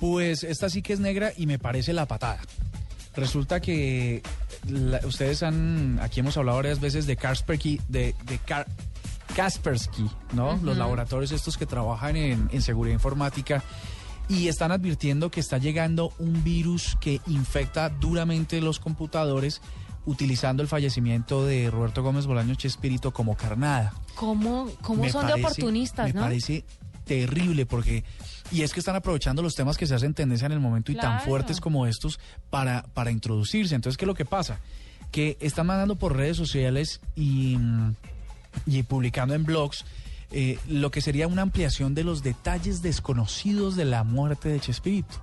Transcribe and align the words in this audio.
Pues 0.00 0.42
esta 0.44 0.70
sí 0.70 0.82
que 0.82 0.94
es 0.94 1.00
negra 1.00 1.32
y 1.36 1.46
me 1.46 1.58
parece 1.58 1.92
la 1.92 2.06
patada. 2.06 2.40
Resulta 3.14 3.60
que 3.60 4.22
la- 4.68 5.00
ustedes 5.06 5.42
han, 5.42 5.98
aquí 6.00 6.20
hemos 6.20 6.36
hablado 6.36 6.58
varias 6.58 6.80
veces 6.80 7.06
de 7.06 7.16
Kaspersky, 7.16 7.80
de, 7.88 8.14
Kaspersky, 9.36 10.08
¿no? 10.32 10.58
Los 10.62 10.76
laboratorios 10.76 11.30
estos 11.32 11.56
que 11.56 11.66
trabajan 11.66 12.16
en, 12.16 12.48
en 12.52 12.62
seguridad 12.62 12.94
informática 12.94 13.62
y 14.28 14.48
están 14.48 14.72
advirtiendo 14.72 15.30
que 15.30 15.40
está 15.40 15.58
llegando 15.58 16.12
un 16.18 16.42
virus 16.44 16.96
que 17.00 17.20
infecta 17.26 17.88
duramente 17.90 18.60
los 18.60 18.78
computadores 18.80 19.60
utilizando 20.06 20.62
el 20.62 20.68
fallecimiento 20.68 21.44
de 21.44 21.70
Roberto 21.70 22.02
Gómez 22.02 22.26
Bolaño 22.26 22.54
Chespirito 22.54 23.12
como 23.12 23.36
carnada. 23.36 23.92
¿Cómo, 24.14 24.68
cómo 24.82 25.02
Me 25.02 25.10
son 25.12 25.26
de 25.26 25.34
oportunistas, 25.34 26.06
me 26.08 26.12
no? 26.14 26.20
parece 26.22 26.64
terrible 27.10 27.66
porque 27.66 28.04
y 28.52 28.62
es 28.62 28.72
que 28.72 28.78
están 28.78 28.94
aprovechando 28.94 29.42
los 29.42 29.56
temas 29.56 29.76
que 29.76 29.84
se 29.84 29.96
hacen 29.96 30.14
tendencia 30.14 30.46
en 30.46 30.52
el 30.52 30.60
momento 30.60 30.92
y 30.92 30.94
tan 30.94 31.20
fuertes 31.20 31.60
como 31.60 31.88
estos 31.88 32.20
para, 32.50 32.84
para 32.94 33.10
introducirse. 33.10 33.74
Entonces, 33.74 33.96
¿qué 33.96 34.04
es 34.04 34.06
lo 34.06 34.14
que 34.14 34.24
pasa? 34.24 34.60
Que 35.10 35.36
están 35.40 35.66
mandando 35.66 35.96
por 35.96 36.16
redes 36.16 36.36
sociales 36.36 37.00
y, 37.16 37.58
y 38.64 38.84
publicando 38.84 39.34
en 39.34 39.44
blogs 39.44 39.84
eh, 40.30 40.56
lo 40.68 40.92
que 40.92 41.00
sería 41.00 41.26
una 41.26 41.42
ampliación 41.42 41.96
de 41.96 42.04
los 42.04 42.22
detalles 42.22 42.80
desconocidos 42.80 43.74
de 43.74 43.86
la 43.86 44.04
muerte 44.04 44.48
de 44.48 44.60
Chespirito. 44.60 45.20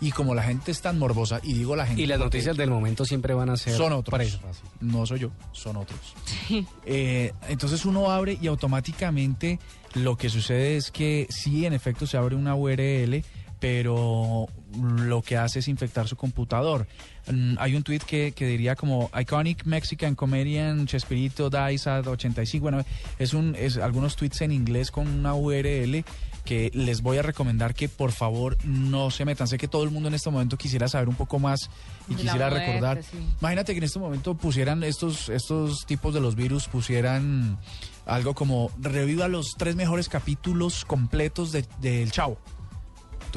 Y 0.00 0.10
como 0.10 0.34
la 0.34 0.42
gente 0.42 0.70
es 0.72 0.82
tan 0.82 0.98
morbosa, 0.98 1.40
y 1.42 1.54
digo 1.54 1.74
la 1.74 1.86
gente... 1.86 2.02
Y 2.02 2.06
las 2.06 2.18
porque- 2.18 2.36
noticias 2.38 2.56
del 2.56 2.70
momento 2.70 3.04
siempre 3.04 3.32
van 3.34 3.48
a 3.50 3.56
ser 3.56 3.74
son 3.76 3.92
otros. 3.94 4.18
presas. 4.18 4.40
No 4.80 5.06
soy 5.06 5.20
yo, 5.20 5.30
son 5.52 5.76
otros. 5.76 5.98
Eh, 6.84 7.32
entonces 7.48 7.84
uno 7.86 8.10
abre 8.10 8.38
y 8.40 8.46
automáticamente 8.46 9.58
lo 9.94 10.16
que 10.16 10.28
sucede 10.28 10.76
es 10.76 10.90
que 10.90 11.26
sí, 11.30 11.64
en 11.64 11.72
efecto, 11.72 12.06
se 12.06 12.16
abre 12.18 12.36
una 12.36 12.54
URL, 12.54 13.24
pero 13.58 14.46
lo 14.78 15.22
que 15.22 15.36
hace 15.36 15.60
es 15.60 15.68
infectar 15.68 16.06
su 16.08 16.16
computador. 16.16 16.86
Mm, 17.30 17.54
hay 17.58 17.74
un 17.74 17.82
tweet 17.82 18.00
que, 18.00 18.32
que 18.32 18.46
diría 18.46 18.76
como 18.76 19.10
Iconic 19.18 19.64
Mexican 19.64 20.14
Comedian 20.14 20.86
Chespirito 20.86 21.50
dies 21.50 21.86
at 21.86 22.06
85. 22.06 22.62
Bueno, 22.62 22.84
es, 23.18 23.34
un, 23.34 23.54
es 23.58 23.76
algunos 23.78 24.16
tweets 24.16 24.42
en 24.42 24.52
inglés 24.52 24.90
con 24.90 25.08
una 25.08 25.34
URL 25.34 26.04
que 26.44 26.70
les 26.74 27.00
voy 27.02 27.18
a 27.18 27.22
recomendar 27.22 27.74
que 27.74 27.88
por 27.88 28.12
favor 28.12 28.56
no 28.64 29.10
se 29.10 29.24
metan. 29.24 29.48
Sé 29.48 29.58
que 29.58 29.66
todo 29.66 29.82
el 29.82 29.90
mundo 29.90 30.08
en 30.08 30.14
este 30.14 30.30
momento 30.30 30.56
quisiera 30.56 30.86
saber 30.86 31.08
un 31.08 31.16
poco 31.16 31.40
más 31.40 31.68
y 32.08 32.14
De 32.14 32.22
la 32.22 32.32
quisiera 32.32 32.50
muerte, 32.50 32.66
recordar. 32.66 33.02
sí. 33.02 33.18
Imagínate 33.40 33.72
que 33.72 33.78
en 33.78 33.84
este 33.84 33.98
momento 33.98 34.34
pusieran 34.36 34.84
estos, 34.84 35.28
estos 35.28 35.84
tipos 35.86 36.14
de 36.14 36.20
los 36.20 36.36
virus, 36.36 36.68
pusieran 36.68 37.58
algo 38.06 38.34
como 38.34 38.70
reviva 38.80 39.26
los 39.26 39.56
tres 39.58 39.74
mejores 39.74 40.08
capítulos 40.08 40.84
completos 40.84 41.50
de- 41.50 41.64
del 41.80 42.12
Chavo. 42.12 42.38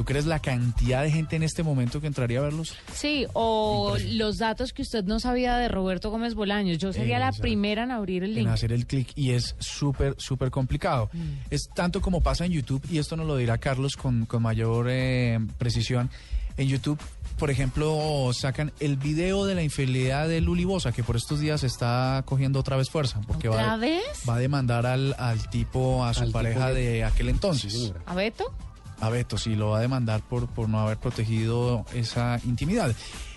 ¿Tú 0.00 0.06
crees 0.06 0.24
la 0.24 0.38
cantidad 0.38 1.02
de 1.02 1.10
gente 1.10 1.36
en 1.36 1.42
este 1.42 1.62
momento 1.62 2.00
que 2.00 2.06
entraría 2.06 2.38
a 2.38 2.42
verlos? 2.44 2.74
Sí, 2.94 3.26
o 3.34 3.98
los 4.12 4.38
datos 4.38 4.72
que 4.72 4.80
usted 4.80 5.04
no 5.04 5.20
sabía 5.20 5.58
de 5.58 5.68
Roberto 5.68 6.08
Gómez 6.10 6.32
Bolaños. 6.32 6.78
Yo 6.78 6.94
sería 6.94 7.18
la 7.18 7.32
primera 7.32 7.82
en 7.82 7.90
abrir 7.90 8.22
el 8.24 8.30
en 8.30 8.36
link. 8.36 8.48
Mm. 8.48 8.52
hacer 8.52 8.72
el 8.72 8.86
clic 8.86 9.12
y 9.14 9.32
es 9.32 9.56
súper, 9.58 10.14
súper 10.16 10.50
complicado. 10.50 11.10
Es 11.50 11.68
tanto 11.74 12.00
como 12.00 12.22
pasa 12.22 12.46
en 12.46 12.52
YouTube, 12.52 12.82
y 12.90 12.96
esto 12.96 13.14
nos 13.14 13.26
lo 13.26 13.36
dirá 13.36 13.58
Carlos 13.58 13.94
con, 13.94 14.24
con 14.24 14.40
mayor 14.40 14.86
eh, 14.88 15.38
precisión. 15.58 16.08
En 16.56 16.66
YouTube, 16.66 16.98
por 17.38 17.50
ejemplo, 17.50 18.30
sacan 18.32 18.72
el 18.80 18.96
video 18.96 19.44
de 19.44 19.54
la 19.54 19.62
infidelidad 19.62 20.28
de 20.28 20.40
Luli 20.40 20.64
Bosa, 20.64 20.92
que 20.92 21.02
por 21.02 21.16
estos 21.16 21.40
días 21.40 21.62
está 21.62 22.22
cogiendo 22.24 22.58
otra 22.58 22.78
vez 22.78 22.88
fuerza, 22.88 23.20
porque 23.26 23.50
¿Otra 23.50 23.66
va, 23.66 23.76
vez? 23.76 24.02
va 24.26 24.36
a 24.36 24.38
demandar 24.38 24.86
al, 24.86 25.14
al 25.18 25.50
tipo, 25.50 26.06
a 26.06 26.14
su 26.14 26.22
Al 26.22 26.30
pareja 26.32 26.72
de 26.72 27.04
aquel 27.04 27.28
entonces. 27.28 27.74
Sí. 27.74 27.92
¿A 28.06 28.14
Beto? 28.14 28.50
A 29.00 29.08
Beto, 29.08 29.38
sí, 29.38 29.56
lo 29.56 29.70
va 29.70 29.78
a 29.78 29.82
demandar 29.82 30.22
por, 30.22 30.48
por 30.48 30.68
no 30.68 30.80
haber 30.80 30.98
protegido 30.98 31.84
esa 31.94 32.40
intimidad. 32.44 32.94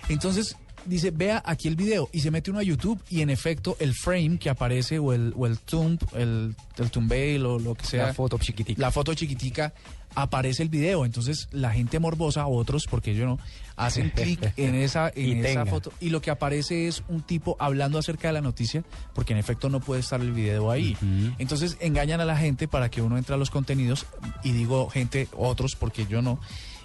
Entonces, 0.08 0.56
dice, 0.86 1.10
vea 1.10 1.42
aquí 1.44 1.68
el 1.68 1.76
video 1.76 2.08
y 2.12 2.20
se 2.20 2.30
mete 2.30 2.50
uno 2.50 2.60
a 2.60 2.62
YouTube 2.62 3.00
y 3.10 3.20
en 3.20 3.30
efecto 3.30 3.76
el 3.80 3.94
frame 3.94 4.38
que 4.38 4.50
aparece 4.50 4.98
o 4.98 5.12
el, 5.12 5.32
o 5.36 5.46
el 5.46 5.58
tumb, 5.58 6.00
el, 6.14 6.54
el 6.78 6.90
thumbnail 6.90 7.46
o 7.46 7.58
lo 7.58 7.74
que 7.74 7.86
sea. 7.86 8.08
La 8.08 8.14
foto 8.14 8.38
chiquitica. 8.38 8.80
La 8.80 8.90
foto 8.90 9.14
chiquitica, 9.14 9.72
aparece 10.14 10.62
el 10.62 10.68
video. 10.68 11.04
Entonces 11.04 11.48
la 11.52 11.72
gente 11.72 11.98
morbosa, 11.98 12.46
otros, 12.46 12.86
porque 12.88 13.14
yo 13.14 13.26
no, 13.26 13.38
hacen 13.76 14.10
clic 14.14 14.52
en 14.56 14.74
esa, 14.74 15.10
en 15.14 15.44
esa 15.44 15.60
tenga. 15.60 15.66
foto 15.66 15.92
y 16.00 16.10
lo 16.10 16.20
que 16.20 16.30
aparece 16.30 16.88
es 16.88 17.02
un 17.08 17.22
tipo 17.22 17.56
hablando 17.58 17.98
acerca 17.98 18.28
de 18.28 18.34
la 18.34 18.40
noticia, 18.40 18.84
porque 19.14 19.32
en 19.32 19.38
efecto 19.38 19.68
no 19.68 19.80
puede 19.80 20.00
estar 20.00 20.20
el 20.20 20.32
video 20.32 20.70
ahí. 20.70 20.96
Entonces 21.38 21.76
engañan 21.80 22.20
a 22.20 22.24
la 22.24 22.36
gente 22.36 22.68
para 22.68 22.90
que 22.90 23.02
uno 23.02 23.18
entre 23.18 23.34
a 23.34 23.38
los 23.38 23.50
contenidos, 23.50 24.06
y 24.42 24.52
digo 24.52 24.88
gente, 24.88 25.28
otros, 25.36 25.76
porque 25.76 26.06
yo 26.06 26.22
no, 26.22 26.38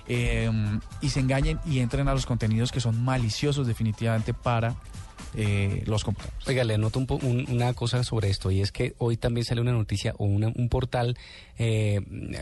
eh, 0.10 0.52
y 1.02 1.10
se 1.10 1.20
engañen 1.22 1.60
y 1.66 1.80
entren 1.80 2.08
a 2.10 2.14
los 2.14 2.26
contenidos 2.26 2.72
que 2.72 2.82
son 2.82 3.02
maliciosos 3.04 3.66
definitivamente 3.68 4.34
para 4.34 4.76
eh, 5.36 5.84
los 5.86 6.04
computadores. 6.04 6.48
Oiga, 6.48 6.64
le 6.64 6.74
anoto 6.74 6.98
un 7.00 7.06
po- 7.06 7.20
un- 7.22 7.46
una 7.50 7.74
cosa 7.74 8.04
sobre 8.04 8.30
esto 8.30 8.50
y 8.52 8.62
es 8.62 8.72
que 8.72 8.96
hoy 8.98 9.16
también 9.18 9.46
sale 9.46 9.62
una 9.62 9.72
noticia 9.74 10.14
o 10.18 10.26
una- 10.26 10.52
un 10.56 10.70
portal 10.70 11.18
eh, 11.58 12.02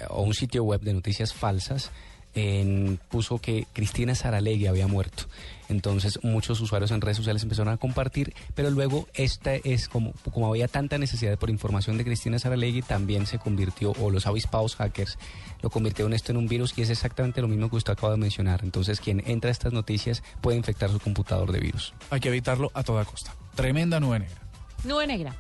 o 0.10 0.22
un 0.24 0.34
sitio 0.34 0.64
web 0.64 0.82
de 0.82 0.94
noticias 0.94 1.34
falsas 1.34 1.92
en- 2.36 3.00
puso 3.10 3.40
que 3.40 3.68
Cristina 3.74 4.16
Saralegui 4.16 4.68
había 4.68 4.88
muerto. 4.88 5.24
Entonces 5.70 6.20
muchos 6.24 6.62
usuarios 6.62 6.92
en 6.92 7.02
redes 7.02 7.18
sociales 7.18 7.44
empezaron 7.44 7.74
a 7.74 7.78
compartir, 7.78 8.34
pero 8.56 8.70
luego 8.70 9.08
esta 9.14 9.56
es 9.56 9.90
como, 9.90 10.14
como 10.34 10.48
había 10.48 10.68
tanta 10.70 10.98
necesidad 10.98 11.38
por 11.38 11.50
información 11.50 11.98
de 11.98 12.06
Cristina 12.06 12.40
Saralegui, 12.40 12.82
también 12.84 13.26
se 13.26 13.38
convirtió, 13.38 13.92
o 14.00 14.10
los 14.10 14.28
avispados 14.28 14.76
hackers, 14.78 15.18
lo 15.62 15.70
convirtieron 15.70 16.14
esto 16.14 16.32
en 16.32 16.38
un 16.38 16.48
virus 16.48 16.74
y 16.78 16.84
es 16.84 16.90
exactamente 16.90 17.42
lo 17.42 17.50
mismo 17.50 17.70
que 17.70 17.76
usted 17.76 17.94
acaba 17.94 18.14
de 18.14 18.18
mencionar. 18.20 18.62
Entonces 18.64 19.02
quien 19.02 19.22
entra 19.28 19.50
a 19.50 19.52
estas 19.52 19.74
noticias 19.74 20.24
puede 20.40 20.58
infectar 20.58 20.90
su 20.90 21.00
computador 21.00 21.52
de 21.52 21.60
virus. 21.60 21.94
Hay 22.12 22.22
que 22.22 22.30
evitarlo 22.30 22.72
a 22.74 22.84
toda 22.84 23.04
costa. 23.04 23.34
Tremenda 23.56 24.00
nube 24.00 24.20
negra. 24.20 24.38
Nube 24.86 25.08
negra. 25.08 25.36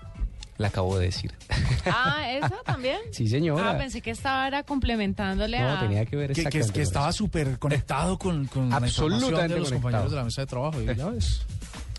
La 0.57 0.67
acabo 0.69 0.97
de 0.97 1.05
decir. 1.05 1.33
Ah, 1.85 2.29
¿esa 2.33 2.51
también? 2.65 2.97
Sí, 3.11 3.27
señora. 3.29 3.71
Ah, 3.71 3.77
pensé 3.77 4.01
que 4.01 4.11
estaba 4.11 4.45
era 4.47 4.63
complementándole 4.63 5.59
No, 5.59 5.73
a... 5.73 5.79
tenía 5.79 6.05
que 6.05 6.15
ver 6.17 6.29
Que, 6.29 6.33
que- 6.35 6.41
exactamente 6.41 6.73
que 6.73 6.81
estaba 6.81 7.09
eso. 7.09 7.17
súper 7.19 7.59
conectado 7.59 8.17
con, 8.17 8.45
con 8.47 8.69
la 8.69 8.75
información 8.87 9.13
Absolutamente 9.13 9.53
de 9.53 9.59
los 9.59 9.69
conectado. 9.69 9.81
compañeros 9.81 10.11
de 10.11 10.17
la 10.17 10.23
mesa 10.25 10.41
de 10.41 10.47
trabajo. 10.47 10.81
y 10.81 10.85
ya 10.95 11.05
ves. 11.09 11.41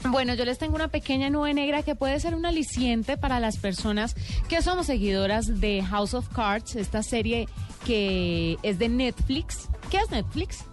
Bueno, 0.05 0.35
yo 0.35 0.45
les 0.45 0.59
tengo 0.59 0.77
una 0.77 0.89
pequeña 0.89 1.29
nube 1.31 1.55
negra 1.55 1.83
que 1.83 1.95
puede 1.97 2.21
ser 2.21 2.35
un 2.35 2.47
aliciente 2.47 3.17
para 3.17 3.41
las 3.41 3.57
personas 3.57 4.15
que 4.49 4.63
somos 4.63 4.87
seguidoras 4.87 5.61
de 5.61 5.83
House 5.83 6.15
of 6.15 6.29
Cards, 6.29 6.77
esta 6.77 7.03
serie 7.03 7.49
que 7.87 8.59
es 8.63 8.79
de 8.79 8.89
Netflix. 8.89 9.69
¿Qué 9.91 9.97
es 9.99 10.11
Netflix? 10.11 10.65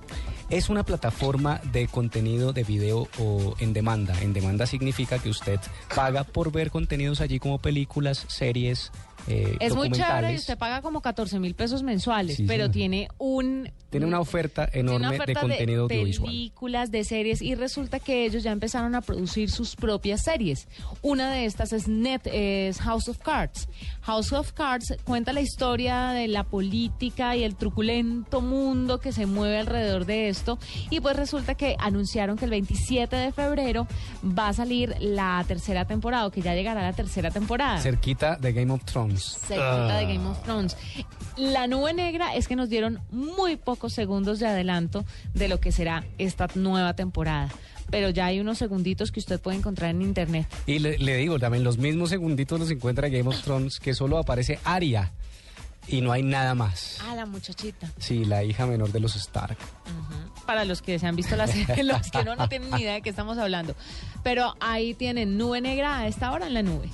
Es 0.50 0.70
una 0.70 0.84
plataforma 0.84 1.60
de 1.72 1.88
contenido 1.88 2.54
de 2.54 2.64
video 2.64 3.08
o 3.18 3.56
en 3.60 3.74
demanda. 3.74 4.14
En 4.22 4.32
demanda 4.32 4.68
significa 4.68 5.18
que 5.18 5.30
usted 5.30 5.60
paga 5.96 6.24
por 6.24 6.52
ver 6.52 6.70
contenidos 6.70 7.20
allí 7.20 7.40
como 7.40 7.58
películas, 7.58 8.26
series, 8.28 8.92
eh, 9.28 9.58
Es 9.60 9.76
muy 9.76 9.90
chévere 9.92 10.34
y 10.34 10.36
usted 10.36 10.58
paga 10.58 10.82
como 10.82 11.02
14 11.02 11.40
mil 11.40 11.56
pesos 11.56 11.84
mensuales, 11.84 12.38
Sí, 12.38 12.46
pero 12.48 12.70
tiene 12.70 13.08
un... 13.18 13.72
Tiene 13.90 14.08
una 14.08 14.20
oferta 14.20 14.68
tiene 14.68 14.90
una 14.90 15.08
enorme 15.08 15.16
oferta 15.16 15.42
de 15.42 15.48
contenido 15.48 15.84
audiovisual. 15.84 16.30
películas, 16.30 16.92
de 16.92 17.04
series 17.06 17.42
y 17.42 17.56
resulta 17.56 18.00
que 18.00 18.26
ellos 18.26 18.44
ya 18.44 18.52
empezaron 18.52 18.94
a 18.94 19.02
producir 19.02 19.50
sus 19.50 19.76
propias 19.76 20.24
series. 20.24 20.68
Una 21.02 21.32
de 21.32 21.46
estas 21.46 21.72
es 21.72 21.88
Net, 21.88 22.22
es 22.26 22.80
House 22.82 23.08
of 23.08 23.20
Cards. 23.20 23.70
House 24.02 24.34
of 24.34 24.52
Cards 24.52 24.96
cuenta 25.06 25.32
la 25.32 25.42
historia 25.42 26.10
de 26.10 26.28
la 26.28 26.44
política 26.44 27.38
y 27.38 27.44
el 27.44 27.56
truculento 27.56 28.42
mundo 28.42 29.00
que 29.00 29.14
se 29.14 29.26
mueve 29.26 29.60
alrededor 29.60 30.06
de 30.06 30.28
esto 30.30 30.60
y 30.90 31.00
pues 31.00 31.16
resulta 31.16 31.56
que 31.56 31.76
anunciaron 31.80 32.38
que 32.38 32.46
el 32.46 32.52
27 32.52 33.16
de 33.16 33.32
febrero 33.32 33.88
va 34.24 34.50
a 34.50 34.54
salir 34.54 34.96
la 35.00 35.44
tercera 35.48 35.86
temporada, 35.86 36.26
o 36.26 36.32
que 36.32 36.42
ya 36.42 36.54
llegará 36.54 36.82
la 36.82 36.94
tercera 36.94 37.32
temporada 37.32 37.80
Cerquita 37.80 38.36
de 38.36 38.54
Game 38.54 38.72
of 38.74 38.84
Thrones. 38.84 39.15
Cerquita 39.20 39.98
de 39.98 40.06
Game 40.06 40.28
of 40.28 40.42
Thrones. 40.44 40.78
La 41.38 41.68
nube 41.68 41.94
negra 41.94 42.36
es 42.36 42.48
que 42.48 42.56
nos 42.56 42.70
dieron 42.70 43.00
muy 43.12 43.56
pocos 43.58 43.94
segundos 43.94 44.40
de 44.40 44.48
adelanto 44.48 45.04
de 45.34 45.48
lo 45.48 45.60
que 45.60 45.72
será 45.72 46.06
esta 46.18 46.48
nueva 46.56 46.94
temporada. 46.96 47.50
Pero 47.90 48.10
ya 48.10 48.26
hay 48.28 48.40
unos 48.40 48.58
segunditos 48.58 49.12
que 49.12 49.20
usted 49.20 49.40
puede 49.40 49.58
encontrar 49.58 49.92
en 49.92 50.02
internet. 50.02 50.48
Y 50.66 50.80
le, 50.80 50.98
le 50.98 51.18
digo, 51.18 51.38
también 51.38 51.64
los 51.64 51.78
mismos 51.78 52.10
segunditos 52.10 52.60
los 52.60 52.72
encuentra 52.72 53.10
Game 53.10 53.28
of 53.30 53.42
Thrones 53.44 53.80
que 53.80 53.94
solo 53.94 54.18
aparece 54.18 54.60
Aria. 54.64 55.12
y 55.88 56.02
no 56.02 56.12
hay 56.12 56.24
nada 56.24 56.56
más. 56.56 56.98
Ah, 57.08 57.14
la 57.16 57.28
muchachita. 57.28 57.88
Sí, 58.00 58.26
la 58.26 58.44
hija 58.44 58.66
menor 58.66 58.92
de 58.92 59.00
los 59.00 59.16
Stark. 59.16 59.58
Para 60.48 60.66
los 60.66 60.82
que 60.82 60.98
se 60.98 61.06
han 61.06 61.16
visto 61.16 61.36
la 61.36 61.46
serie, 61.48 61.84
los 61.84 62.10
que 62.10 62.24
no, 62.24 62.36
no 62.36 62.50
tienen 62.50 62.72
ni 62.72 62.82
idea 62.82 62.94
de 62.94 63.02
qué 63.04 63.10
estamos 63.12 63.38
hablando. 63.38 63.76
Pero 64.24 64.56
ahí 64.60 64.96
tienen 64.96 65.38
nube 65.38 65.62
negra 65.62 66.00
a 66.00 66.08
esta 66.08 66.32
hora 66.32 66.48
en 66.48 66.56
la 66.56 66.64
nube. 66.64 66.90